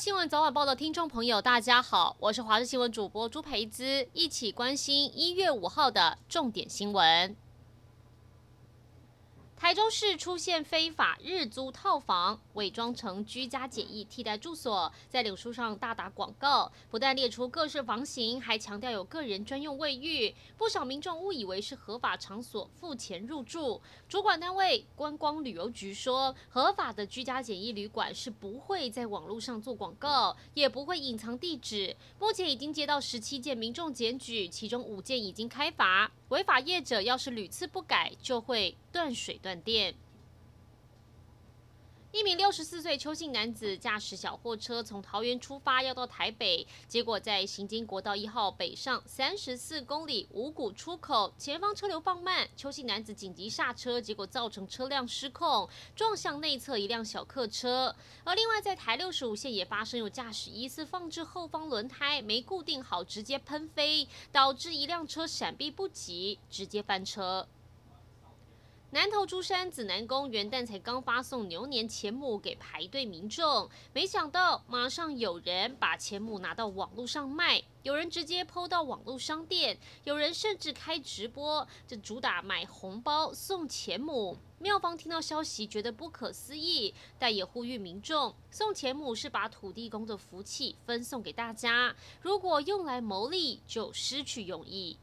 [0.00, 7.36] 新闻早晚报的听众朋友，大家好，我是华视新闻主播朱培姿，一起关心一月五号的重点新闻。
[9.60, 20.34] 台中市出现非法日租套房，伪装成居家简易替代住所，在脸书上大打广告，不但列出各式房型，还强调有个人专用卫浴。
[20.56, 23.82] 不少民众误以为是合法场所，付钱入住。
[24.08, 31.94] 主管单位观光旅游局说，合法的居家简易旅馆是不会在网络上做广告，也不会隐藏地址。
[32.18, 36.10] 目前已经接到十七件民众检举，其中五件已经开罚。
[36.30, 39.96] 违法业者要是屡次不改，就会断水断饭店。
[42.12, 57.94] 一名六十四岁邱姓男子驾驶小货车从桃园出发，要到台北，结果在行经国道一号北上三十四公里五股出口，前方车流放慢，邱姓男子紧急刹车，结果造成车辆失控，撞向内侧一辆小客车。
[58.22, 67.48] 而另外在台六十五线也发生有驾驶疑似放置后方轮胎没固定好，直接喷飞，导致一辆车闪避不及，直接翻车。
[68.92, 84.36] 南投竹山紫南宫元旦才刚发送牛年钱母给排队民众，没想到马上有人把钱母拿到网络上卖，有人直接抛到网络商店，有人甚至开直播，这主打买红包送钱母。
[84.58, 94.98] 庙方听到消息觉得不可思议，但也呼吁民众送钱母是把土地公的福气分送给大家，如果用来牟利就失去用意。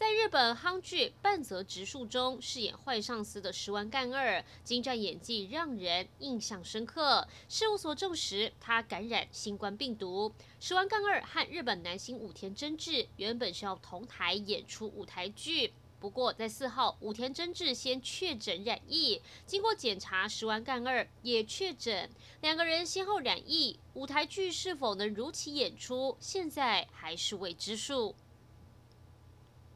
[0.00, 7.28] 在日本夯剧半泽直树中饰演坏上司的石丸干二，精湛演技让人印象深刻。
[7.50, 10.32] 事务所证实他感染新冠病毒。
[10.58, 22.08] 石丸干二和日本男星武田真治原本是要同台演出舞台剧，不过在四号武田真治先确诊染疫，经过检查，石丸干二也确诊，
[22.40, 28.14] 两个人先后染疫，舞台剧是否能如期演出，现在还是未知数。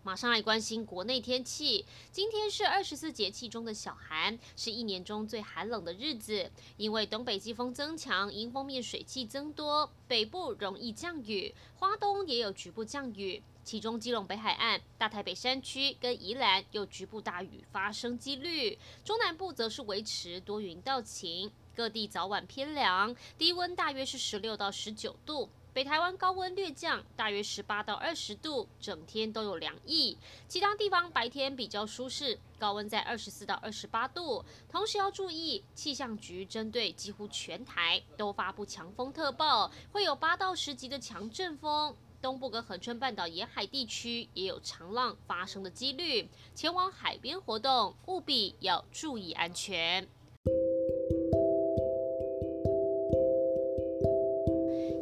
[0.05, 1.87] 马上来关心国内天气。
[2.13, 6.51] 今天是二十四节气中的小寒，是一年中最寒冷的日子。
[6.77, 13.43] 因为东北季风增强，迎风面水汽增多，北部容易降雨，花东也有局部降雨。
[13.65, 18.79] 其中基隆北海岸、大台北山区跟宜兰有局部大雨发生几率。
[19.03, 25.49] 中南部则是维持多云到晴，各地早晚偏凉，低温大约是十六到十九度。
[25.75, 30.17] 北台湾高温略降，大约十八到二十度，整天都有凉意。
[30.47, 34.45] 其他地方白天比较舒适，高温在二十四到二十八度。
[34.69, 41.97] 同时要注意，气象局针对几乎全台都发布强风特报，会有八到十级的强阵风。
[42.23, 50.07] 东部跟恒春半岛沿海地区也有长浪发生的几率，前往海边活动务必要注意安全。